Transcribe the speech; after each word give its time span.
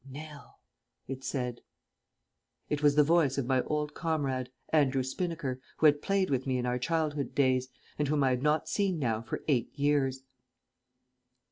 "Nell!" 0.09 0.57
it 1.07 1.23
said. 1.23 1.61
It 2.71 2.81
was 2.81 2.95
the 2.95 3.03
voice 3.03 3.37
of 3.37 3.45
my 3.45 3.61
old 3.61 3.93
comrade, 3.93 4.49
Andrew 4.69 5.03
Spinnaker, 5.03 5.61
who 5.77 5.85
had 5.85 6.01
played 6.01 6.31
with 6.31 6.47
me 6.47 6.57
in 6.57 6.65
our 6.65 6.79
childhood's 6.79 7.33
days, 7.33 7.67
and 7.99 8.07
whom 8.07 8.23
I 8.23 8.31
had 8.31 8.41
not 8.41 8.67
seen 8.67 8.97
now 8.97 9.21
for 9.21 9.43
eight 9.47 9.69
years. 9.77 10.23